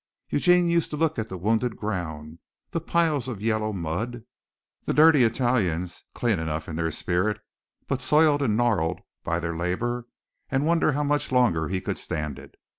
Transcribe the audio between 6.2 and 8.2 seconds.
enough in their spirit, but